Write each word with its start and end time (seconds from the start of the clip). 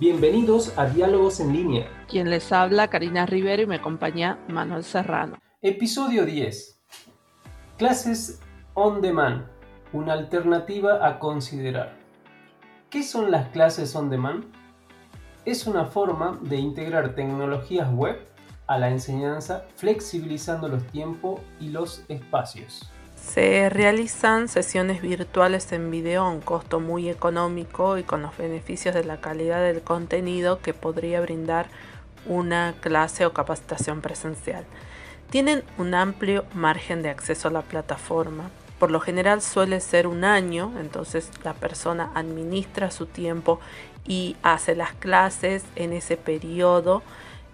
Bienvenidos 0.00 0.72
a 0.78 0.86
Diálogos 0.86 1.40
en 1.40 1.52
línea. 1.52 2.06
Quien 2.08 2.30
les 2.30 2.52
habla, 2.52 2.88
Karina 2.88 3.26
Rivero 3.26 3.64
y 3.64 3.66
me 3.66 3.74
acompaña 3.74 4.38
Manuel 4.48 4.82
Serrano. 4.82 5.36
Episodio 5.60 6.24
10. 6.24 6.80
Clases 7.76 8.40
on 8.72 9.02
demand, 9.02 9.44
una 9.92 10.14
alternativa 10.14 11.06
a 11.06 11.18
considerar. 11.18 11.98
¿Qué 12.88 13.02
son 13.02 13.30
las 13.30 13.48
clases 13.50 13.94
on 13.94 14.08
demand? 14.08 14.46
Es 15.44 15.66
una 15.66 15.84
forma 15.84 16.38
de 16.44 16.56
integrar 16.56 17.14
tecnologías 17.14 17.92
web 17.92 18.26
a 18.68 18.78
la 18.78 18.88
enseñanza 18.88 19.66
flexibilizando 19.76 20.66
los 20.68 20.82
tiempos 20.86 21.42
y 21.60 21.68
los 21.68 22.06
espacios. 22.08 22.90
Se 23.22 23.68
realizan 23.68 24.48
sesiones 24.48 25.02
virtuales 25.02 25.70
en 25.70 25.90
video 25.92 26.24
a 26.24 26.30
un 26.30 26.40
costo 26.40 26.80
muy 26.80 27.08
económico 27.08 27.96
y 27.96 28.02
con 28.02 28.22
los 28.22 28.36
beneficios 28.36 28.92
de 28.92 29.04
la 29.04 29.20
calidad 29.20 29.62
del 29.62 29.82
contenido 29.82 30.60
que 30.60 30.74
podría 30.74 31.20
brindar 31.20 31.68
una 32.26 32.74
clase 32.80 33.26
o 33.26 33.32
capacitación 33.32 34.00
presencial. 34.00 34.64
Tienen 35.30 35.62
un 35.78 35.94
amplio 35.94 36.44
margen 36.54 37.02
de 37.02 37.10
acceso 37.10 37.46
a 37.46 37.52
la 37.52 37.62
plataforma. 37.62 38.50
Por 38.80 38.90
lo 38.90 38.98
general 38.98 39.42
suele 39.42 39.80
ser 39.80 40.08
un 40.08 40.24
año, 40.24 40.72
entonces 40.80 41.30
la 41.44 41.54
persona 41.54 42.10
administra 42.14 42.90
su 42.90 43.06
tiempo 43.06 43.60
y 44.04 44.34
hace 44.42 44.74
las 44.74 44.94
clases 44.94 45.62
en 45.76 45.92
ese 45.92 46.16
periodo, 46.16 47.02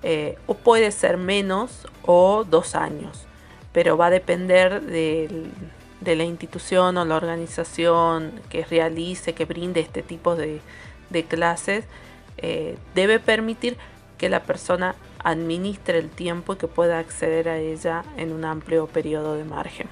eh, 0.02 0.38
o 0.46 0.54
puede 0.54 0.90
ser 0.90 1.18
menos 1.18 1.87
o 2.06 2.45
dos 2.45 2.74
años 2.74 3.26
pero 3.76 3.98
va 3.98 4.06
a 4.06 4.10
depender 4.10 4.80
de, 4.80 5.50
la 6.02 6.24
institución 6.24 6.96
o 6.96 7.04
la 7.04 7.14
organización 7.14 8.32
que 8.48 8.64
realice, 8.64 9.34
que 9.34 9.44
brinde 9.44 9.80
este 9.80 10.02
tipo 10.02 10.34
de, 10.34 10.62
clases, 11.28 11.84
eh, 12.38 12.78
debe 12.94 13.20
permitir 13.20 13.76
que 14.16 14.30
la 14.30 14.44
persona 14.44 14.94
administre 15.22 15.98
el 15.98 16.08
tiempo 16.08 16.54
y 16.54 16.56
que 16.56 16.68
pueda 16.68 16.98
acceder 16.98 17.51
a 17.51 17.59
ella 17.59 18.02
en 18.16 18.32
un 18.32 18.46
amplio 18.46 18.86
periodo 18.86 19.34
de 19.34 19.45
margen. 19.45 19.88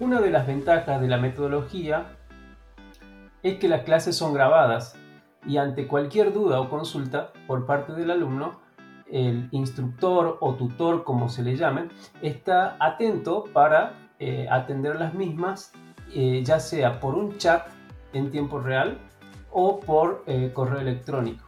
Una 0.00 0.20
de 0.20 0.32
las 0.32 0.48
ventajas 0.48 1.00
de 1.00 1.06
la 1.06 1.18
metodología 1.18 2.16
es 3.44 3.60
que 3.60 3.68
las 3.68 3.82
clases 3.82 4.16
son 4.16 4.34
grabadas 4.34 4.96
y 5.46 5.58
ante 5.58 5.86
cualquier 5.86 6.32
duda 6.32 6.58
o 6.58 6.68
consulta 6.68 7.32
por 7.46 7.64
parte 7.64 7.92
del 7.92 8.10
alumno, 8.10 8.58
el 9.10 9.48
instructor 9.52 10.38
o 10.40 10.54
tutor, 10.54 11.04
como 11.04 11.28
se 11.28 11.42
le 11.42 11.56
llame, 11.56 11.88
está 12.22 12.76
atento 12.78 13.44
para 13.52 13.94
eh, 14.18 14.48
atender 14.50 14.96
las 14.96 15.14
mismas, 15.14 15.72
eh, 16.14 16.42
ya 16.44 16.60
sea 16.60 17.00
por 17.00 17.14
un 17.14 17.38
chat 17.38 17.68
en 18.12 18.30
tiempo 18.30 18.60
real 18.60 18.98
o 19.50 19.80
por 19.80 20.24
eh, 20.26 20.50
correo 20.52 20.80
electrónico, 20.80 21.46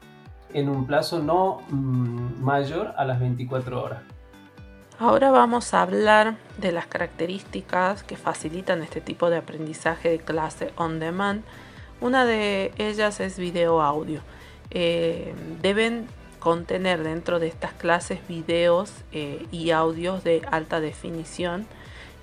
en 0.53 0.69
un 0.69 0.87
plazo 0.87 1.21
no 1.21 1.59
mm, 1.69 2.43
mayor 2.43 2.95
a 2.97 3.05
las 3.05 3.21
24 3.21 3.83
horas. 3.83 4.03
Ahora 4.99 5.31
vamos 5.31 5.73
a 5.73 5.81
hablar 5.81 6.37
de 6.59 6.73
las 6.73 6.87
características 6.87 8.03
que 8.03 8.17
facilitan 8.17 8.83
este 8.83 9.01
tipo 9.01 9.31
de 9.31 9.39
aprendizaje 9.39 10.11
de 10.11 10.19
clase 10.19 10.73
on 10.77 11.01
demand. 11.01 11.43
Una 12.03 12.27
de 12.27 12.73
ellas 12.77 13.19
es 13.21 13.39
video 13.39 13.81
audio. 13.81 14.21
deben 14.71 16.07
contener 16.41 17.05
dentro 17.05 17.39
de 17.39 17.47
estas 17.47 17.73
clases 17.73 18.27
videos 18.27 18.93
eh, 19.13 19.47
y 19.53 19.71
audios 19.71 20.25
de 20.25 20.43
alta 20.51 20.81
definición 20.81 21.67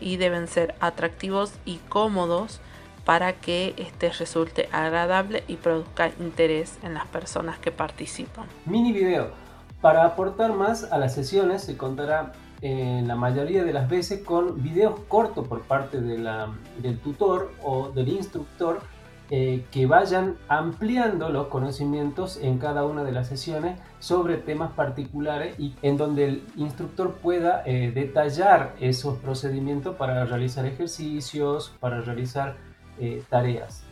y 0.02 0.18
deben 0.18 0.48
ser 0.48 0.76
atractivos 0.82 1.54
y 1.64 1.78
cómodos 1.90 2.60
para 3.06 3.34
que 3.34 3.74
este 3.78 4.10
resulte 4.10 4.68
agradable 4.74 5.44
y 5.48 5.56
produzca 5.56 6.12
interés 6.20 6.78
en 6.84 6.94
las 6.94 7.08
personas 7.08 7.58
que 7.58 7.72
participan. 7.72 8.46
Mini 8.66 8.92
video. 8.92 9.32
Para 9.80 10.04
aportar 10.04 10.54
más 10.54 10.92
a 10.92 10.98
las 10.98 11.14
sesiones 11.14 11.64
se 11.64 11.78
contará 11.78 12.34
en 12.62 13.06
eh, 13.06 13.08
la 13.08 13.16
mayoría 13.16 13.64
de 13.64 13.72
las 13.72 13.88
veces 13.88 14.24
con 14.24 14.62
videos 14.64 15.00
cortos 15.08 15.48
por 15.48 15.62
parte 15.62 16.02
del 16.02 17.00
tutor 17.04 17.54
o 17.64 17.92
del 17.92 18.10
instructor 18.10 18.82
eh, 19.30 19.66
que 19.72 19.88
vayan 19.88 20.38
ampliando 20.48 21.28
los 21.28 21.48
conocimientos 21.48 22.38
en 22.42 22.60
cada 22.60 22.86
una 22.86 23.04
de 23.04 23.12
las 23.12 23.28
sesiones 23.28 23.78
sobre 24.00 24.38
temas 24.38 24.72
particulares 24.72 25.60
y 25.60 25.76
en 25.82 25.98
donde 25.98 26.26
el 26.30 26.44
instructor 26.56 27.16
pueda 27.16 27.62
eh, 27.66 27.92
detallar 27.94 28.74
esos 28.80 29.18
procedimientos 29.18 29.98
para 29.98 30.24
realizar 30.24 30.66
ejercicios, 30.66 31.76
para 31.82 32.00
realizar 32.00 32.56
eh, 33.00 33.22
tareas. 33.30 33.84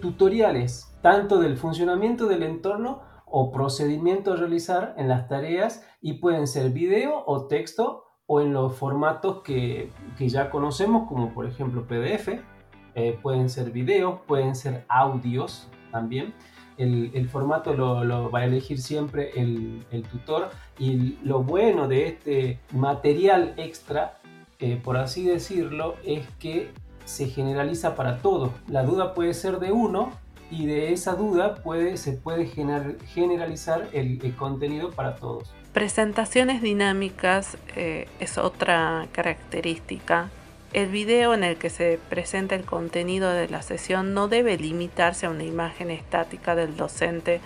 tutoriales 0.00 0.94
tanto 1.02 1.40
del 1.40 1.56
funcionamiento 1.56 2.26
del 2.26 2.44
entorno 2.44 3.02
o 3.26 3.50
procedimiento 3.50 4.32
a 4.32 4.36
realizar 4.36 4.94
en 4.96 5.08
las 5.08 5.26
tareas 5.26 5.84
y 6.00 6.14
pueden 6.14 6.46
ser 6.46 6.70
video 6.70 7.24
o 7.26 7.46
texto 7.48 8.04
o 8.26 8.40
en 8.40 8.52
los 8.52 8.76
formatos 8.76 9.42
que, 9.42 9.90
que 10.16 10.28
ya 10.28 10.50
conocemos 10.50 11.08
como 11.08 11.34
por 11.34 11.46
ejemplo 11.46 11.84
PDF 11.86 12.53
eh, 12.94 13.18
pueden 13.20 13.48
ser 13.50 13.70
videos, 13.70 14.20
pueden 14.26 14.54
ser 14.54 14.84
audios 14.88 15.68
también. 15.90 16.34
El, 16.76 17.28
formato 17.28 17.72
lo, 17.74 18.30
va 18.30 18.40
a 18.40 18.44
elegir 18.46 18.80
siempre 18.80 19.30
el, 19.36 19.84
tutor 20.10 20.50
y 20.76 21.18
lo 21.22 21.44
bueno 21.44 21.86
de 21.86 22.08
este 22.08 22.58
material 22.72 23.54
extra, 23.58 24.18
eh, 24.58 24.80
por 24.82 24.96
así 24.96 25.24
decirlo, 25.24 25.94
es 26.04 26.26
que 26.40 26.72
se 27.04 27.28
generaliza 27.28 27.94
para 27.94 28.18
todos. 28.18 28.50
La 28.66 28.82
duda 28.82 29.14
puede 29.14 29.34
ser 29.34 29.60
de 29.60 29.70
uno 29.70 30.10
y 30.50 30.66
de 30.66 30.92
esa 30.92 31.14
duda 31.14 31.56
se 31.96 32.12
puede 32.12 32.46
generalizar 32.46 33.88
el, 33.92 34.34
contenido 34.36 34.90
para 34.90 35.16
todos. 35.16 35.52
Presentaciones 35.72 36.62
dinámicas 36.62 37.56
eh, 37.76 38.08
es 38.20 38.38
otra 38.38 39.06
característica 39.12 40.30
el 40.74 40.88
video 40.88 41.34
en 41.34 41.44
el 41.44 41.56
que 41.56 41.70
se 41.70 42.00
presenta 42.10 42.56
el 42.56 42.64
contenido 42.64 43.30
de 43.30 43.48
la 43.48 43.62
sesión 43.62 44.12
no 44.12 44.26
debe 44.26 44.58
limitarse 44.58 45.24
a 45.24 45.30
una 45.30 45.44
imagen 45.44 45.90
estática 45.90 46.56
del 46.56 46.76
docente 46.76 47.40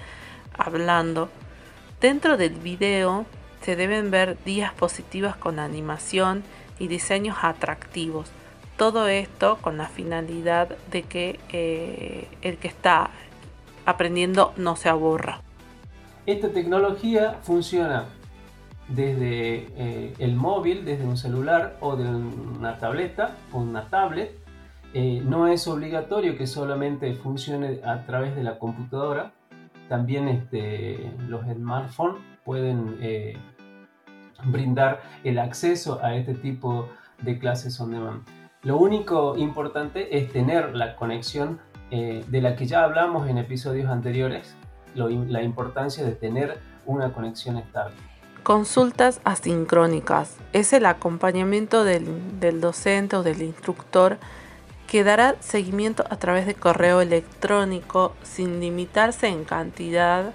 hablando. 0.57 1.29
Dentro 2.01 2.39
del 2.39 2.55
video 2.55 3.27
se 3.61 3.77
deben 3.77 4.11
ver 4.11 4.39
diapositivas 4.45 5.37
con 5.37 5.59
animación 5.59 6.43
y 6.79 6.89
diseños 6.89 7.37
atractivos. 7.43 8.31
Todo 8.79 9.09
esto 9.09 9.59
con 9.61 9.77
la 9.77 9.89
finalidad 9.89 10.77
de 10.91 11.03
que 11.03 11.39
eh, 11.51 12.29
el 12.41 12.57
que 12.57 12.69
está 12.69 13.11
aprendiendo 13.85 14.55
no 14.57 14.75
se 14.75 14.89
aburra. 14.89 15.43
Esta 16.25 16.49
tecnología 16.49 17.39
funciona 17.43 18.07
desde 18.89 19.67
eh, 19.77 20.15
el 20.19 20.35
móvil, 20.35 20.85
desde 20.85 21.05
un 21.05 21.17
celular 21.17 21.77
o 21.81 21.97
de 21.97 22.09
una 22.09 22.79
tableta 22.79 23.37
o 23.53 23.59
una 23.59 23.89
tablet. 23.89 24.33
Eh, 24.95 25.23
no 25.25 25.47
es 25.47 25.69
obligatorio 25.69 26.37
que 26.39 26.47
solamente 26.47 27.13
funcione 27.15 27.81
a 27.85 28.05
través 28.07 28.35
de 28.35 28.43
la 28.43 28.59
computadora. 28.59 29.33
También 29.89 30.29
este, 30.29 31.13
los 31.29 31.45
smartphones 31.47 32.23
pueden 32.45 32.97
eh, 33.01 33.37
brindar 34.45 35.03
el 35.25 35.39
acceso 35.39 36.01
a 36.03 36.15
este 36.15 36.35
tipo 36.35 36.89
de 37.21 37.39
clases 37.39 37.79
on 37.81 37.91
demand. 37.91 38.23
Lo 38.63 38.79
único 38.79 39.37
importante 39.37 40.19
es 40.19 40.33
tener 40.33 40.75
la 40.75 40.97
conexión 40.97 41.61
de 41.91 42.43
la 42.43 42.55
que 42.55 42.67
ya 42.67 42.85
hablamos 42.85 43.31
en 43.31 43.39
episodios 43.39 43.91
anteriores, 43.91 44.55
la 44.95 45.43
importancia 45.43 46.05
de 46.05 46.13
tener 46.13 46.59
una 46.85 47.15
conexión 47.15 47.57
estable. 47.57 47.95
Consultas 48.49 49.21
asincrónicas. 49.25 50.39
Es 50.55 50.73
el 50.73 50.87
acompañamiento 50.87 51.85
del, 51.85 52.63
docente 52.63 53.17
o 53.17 53.23
del 53.23 53.43
instructor 53.43 54.17
que 54.87 55.05
dará 55.05 55.37
seguimiento 55.41 56.03
a 56.09 56.17
través 56.17 56.47
de 56.47 56.55
correo 56.55 57.03
electrónico 57.03 58.15
sin 58.23 58.59
limitarse 58.59 59.27
en 59.27 59.45
cantidad 59.45 60.33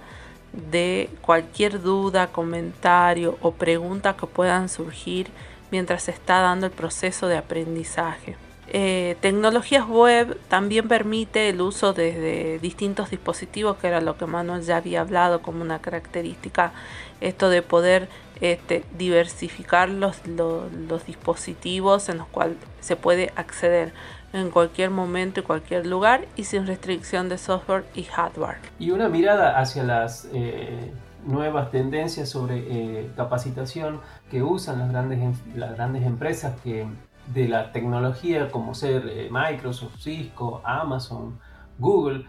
de 0.51 1.09
cualquier 1.23 1.81
duda, 1.81 2.27
comentario 2.27 3.39
o 3.41 3.53
pregunta 3.53 4.15
que 4.15 4.27
puedan 4.27 4.69
surgir 4.69 5.31
mientras 5.71 6.03
se 6.03 6.11
está 6.11 6.39
dando 6.41 6.67
el 6.67 6.71
proceso 6.71 7.25
de 7.25 7.37
aprendizaje. 7.37 8.37
Eh, 8.67 9.17
tecnologías 9.19 9.87
web 9.87 10.39
también 10.47 10.87
permite 10.87 11.49
el 11.49 11.61
uso 11.61 11.93
desde 11.93 12.59
distintos 12.59 13.09
dispositivos, 13.09 13.77
que 13.77 13.87
era 13.87 14.01
lo 14.01 14.17
que 14.17 14.25
Manuel 14.25 14.63
ya 14.63 14.77
había 14.77 15.01
hablado 15.01 15.41
como 15.41 15.61
una 15.61 15.79
característica, 15.79 16.71
esto 17.19 17.49
de 17.49 17.61
poder 17.61 18.07
este, 18.41 18.83
diversificar 18.97 19.89
los, 19.89 20.21
dispositivos 21.05 22.09
en 22.09 22.17
los 22.17 22.27
cuales 22.27 22.57
se 22.79 22.95
puede 22.95 23.31
acceder 23.35 23.93
en 24.31 24.49
cualquier 24.49 24.89
momento 24.89 25.41
y 25.41 25.43
cualquier 25.43 25.85
lugar 25.85 26.25
y 26.35 26.45
sin 26.45 26.65
restricción 26.65 27.29
de 27.29 27.37
software 27.37 27.85
y 27.93 28.03
hardware. 28.03 28.57
Y 28.79 28.91
una 28.91 29.07
mirada 29.07 29.59
hacia 29.59 29.83
las 29.83 30.27
eh, 30.33 30.91
nuevas 31.25 31.69
tendencias 31.69 32.29
sobre 32.29 32.57
eh, 32.57 33.11
capacitación 33.15 34.01
que 34.31 34.41
usan 34.41 34.79
las 34.79 34.89
grandes, 34.89 35.37
las 35.55 35.75
grandes 35.75 36.03
empresas 36.03 36.59
que 36.63 36.87
de 37.27 37.47
la 37.47 37.71
tecnología 37.71 38.49
como 38.51 38.73
ser 38.73 39.07
eh, 39.07 39.29
Microsoft, 39.31 39.99
Cisco, 39.99 40.61
Amazon, 40.63 41.39
Google, 41.79 42.25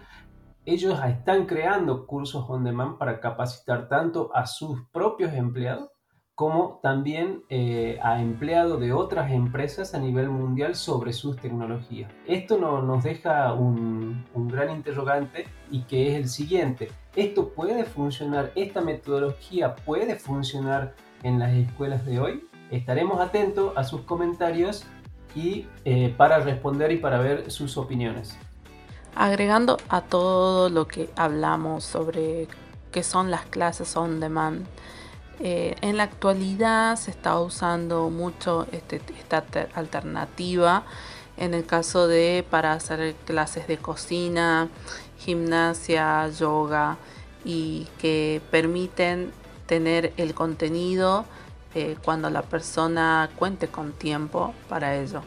ellos 0.66 0.98
están 1.04 1.46
creando 1.46 2.06
cursos 2.06 2.44
on 2.48 2.64
demand 2.64 2.96
para 2.96 3.20
capacitar 3.20 3.88
tanto 3.88 4.30
a 4.34 4.46
sus 4.46 4.80
propios 4.92 5.32
empleados 5.34 5.90
como 6.34 6.80
también 6.82 7.44
eh, 7.48 7.98
a 8.02 8.20
empleados 8.20 8.80
de 8.80 8.92
otras 8.92 9.30
empresas 9.30 9.94
a 9.94 9.98
nivel 10.00 10.30
mundial 10.30 10.74
sobre 10.74 11.12
sus 11.12 11.36
tecnologías. 11.36 12.10
Esto 12.26 12.58
nos 12.58 13.04
deja 13.04 13.52
un, 13.52 14.24
un, 14.34 14.48
gran 14.48 14.70
interrogante 14.70 15.46
y 15.70 15.82
que 15.82 16.08
es 16.08 16.16
el 16.16 16.28
siguiente. 16.28 16.90
¿Esto 17.14 17.50
puede 17.50 17.84
funcionar? 17.84 18.50
¿Esta 18.56 18.80
metodología 18.80 19.76
puede 19.76 20.16
funcionar 20.16 20.94
en 21.22 21.38
las 21.38 21.52
escuelas 21.52 22.04
de 22.04 22.18
hoy? 22.18 22.48
Estaremos 22.70 23.20
atentos 23.20 23.72
a 23.76 23.84
sus 23.84 24.02
comentarios 24.02 24.84
y 25.34 25.66
eh, 25.84 26.14
para 26.16 26.38
responder 26.38 26.92
y 26.92 26.96
para 26.96 27.18
ver 27.18 27.50
sus 27.50 27.76
opiniones. 27.76 28.36
Agregando 29.14 29.76
a 29.88 30.00
todo 30.00 30.68
lo 30.68 30.88
que 30.88 31.10
hablamos 31.16 31.84
sobre 31.84 32.48
qué 32.90 33.02
son 33.02 33.30
las 33.30 33.44
clases 33.46 33.96
on 33.96 34.20
demand, 34.20 34.66
eh, 35.40 35.74
en 35.80 35.96
la 35.96 36.04
actualidad 36.04 36.96
se 36.96 37.10
está 37.10 37.38
usando 37.40 38.08
mucho 38.10 38.66
este, 38.72 39.00
esta 39.18 39.44
alternativa 39.74 40.84
en 41.36 41.54
el 41.54 41.66
caso 41.66 42.06
de 42.06 42.44
para 42.48 42.72
hacer 42.72 43.14
clases 43.26 43.66
de 43.66 43.78
cocina, 43.78 44.68
gimnasia, 45.18 46.28
yoga 46.28 46.96
y 47.44 47.88
que 47.98 48.40
permiten 48.50 49.32
tener 49.66 50.12
el 50.16 50.34
contenido 50.34 51.24
eh, 51.74 51.96
cuando 52.04 52.30
la 52.30 52.42
persona 52.42 53.30
cuente 53.36 53.68
con 53.68 53.92
tiempo 53.92 54.54
para 54.68 54.96
ello. 54.96 55.22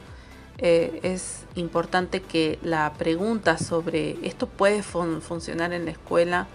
Eh, 0.60 1.00
es 1.04 1.46
importante 1.56 2.22
que 2.22 2.58
la 2.64 2.94
pregunta 2.98 3.58
sobre 3.58 4.18
esto 4.26 4.48
puede 4.48 4.82
funcionar 4.82 5.72
en 5.72 5.86
la 5.86 5.92
escuela 5.92 6.48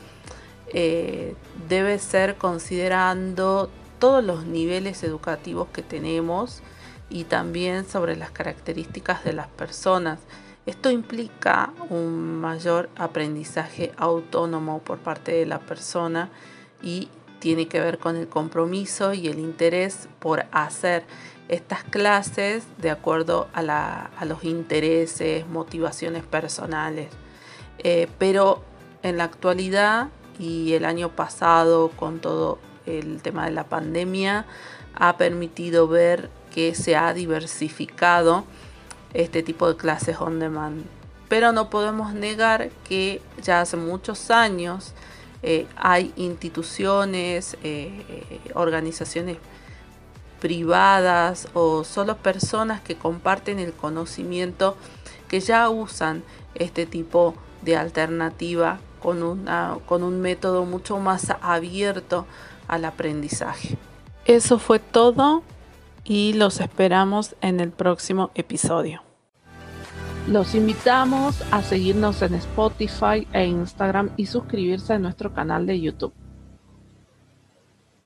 eh, 0.74 1.34
debe 1.68 1.98
ser 1.98 2.36
considerando 2.36 3.70
todos 3.98 4.24
los 4.24 4.46
niveles 4.46 5.02
educativos 5.02 5.68
que 5.68 5.82
tenemos 5.82 6.62
y 7.10 7.24
también 7.24 7.86
sobre 7.86 8.16
las 8.16 8.30
características 8.30 9.22
de 9.22 9.34
las 9.34 9.48
personas. 9.48 10.20
Esto 10.64 10.90
implica 10.90 11.74
un 11.90 12.40
mayor 12.40 12.88
aprendizaje 12.96 13.92
autónomo 13.98 14.78
por 14.78 14.98
parte 14.98 15.32
de 15.32 15.44
la 15.44 15.58
persona 15.58 16.30
y 16.82 17.08
tiene 17.42 17.66
que 17.66 17.80
ver 17.80 17.98
con 17.98 18.14
el 18.14 18.28
compromiso 18.28 19.14
y 19.14 19.26
el 19.26 19.40
interés 19.40 20.08
por 20.20 20.46
hacer 20.52 21.02
estas 21.48 21.82
clases 21.82 22.62
de 22.78 22.88
acuerdo 22.88 23.48
a, 23.52 24.08
los 24.24 24.44
intereses, 24.44 25.44
motivaciones 25.48 26.22
personales. 26.22 27.08
Eh, 27.80 28.06
pero 28.16 28.62
en 29.02 29.16
la 29.16 29.24
actualidad 29.24 30.06
y 30.38 30.74
el 30.74 30.84
año 30.84 31.08
pasado 31.16 31.90
con 31.96 32.20
todo 32.20 32.60
el 32.86 33.20
tema 33.22 33.46
de 33.46 33.50
la 33.50 33.64
pandemia 33.64 34.46
ha 34.94 35.16
permitido 35.16 35.88
ver 35.88 36.30
que 36.54 36.76
se 36.76 36.94
ha 36.94 37.12
diversificado 37.12 38.44
este 39.14 39.42
tipo 39.42 39.66
de 39.66 39.76
clases 39.76 40.20
on 40.20 40.38
demand. 40.38 40.84
Pero 41.28 41.50
no 41.50 41.70
podemos 41.70 42.14
negar 42.14 42.70
que 42.88 43.20
ya 43.42 43.62
hace 43.62 43.76
muchos 43.76 44.30
años 44.30 44.94
eh, 45.42 45.66
hay 45.76 46.12
instituciones, 46.16 47.56
eh, 47.62 48.40
organizaciones 48.54 49.38
privadas 50.40 51.48
o 51.54 51.84
solo 51.84 52.16
personas 52.16 52.80
que 52.80 52.96
comparten 52.96 53.58
el 53.58 53.72
conocimiento 53.72 54.76
que 55.28 55.40
ya 55.40 55.68
usan 55.68 56.22
este 56.54 56.84
tipo 56.86 57.34
de 57.62 57.76
alternativa 57.76 58.80
con, 59.00 59.46
con 59.86 60.02
un 60.02 60.20
método 60.20 60.64
mucho 60.64 60.98
más 60.98 61.28
abierto 61.40 62.26
al 62.68 62.84
aprendizaje. 62.84 63.76
Eso 64.24 64.58
fue 64.58 64.78
todo 64.78 65.42
y 66.04 66.32
los 66.34 66.60
esperamos 66.60 67.36
en 67.40 67.60
el 67.60 67.70
próximo 67.70 68.30
episodio. 68.34 69.02
Los 70.28 70.54
invitamos 70.54 71.42
a 71.50 71.62
seguirnos 71.62 72.22
en 72.22 72.34
Spotify 72.34 73.26
e 73.32 73.44
Instagram 73.44 74.10
y 74.16 74.26
suscribirse 74.26 74.92
a 74.92 74.98
nuestro 75.00 75.34
canal 75.34 75.66
de 75.66 75.80
YouTube. 75.80 76.14